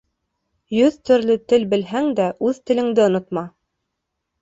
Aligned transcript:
Йөҙ 0.77 0.97
төрлө 1.09 1.37
тел 1.53 1.67
белһәң 1.75 2.11
дә, 2.23 2.29
үҙ 2.51 2.65
телеңде 2.71 3.09
онотма. 3.09 3.49